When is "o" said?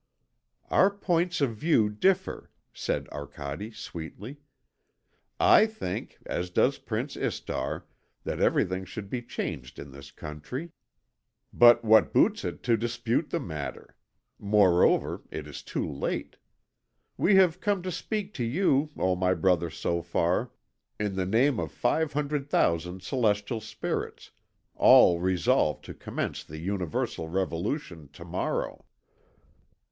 18.97-19.15